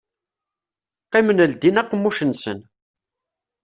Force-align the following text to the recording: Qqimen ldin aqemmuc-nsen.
Qqimen 1.05 1.39
ldin 1.51 1.79
aqemmuc-nsen. 1.81 2.59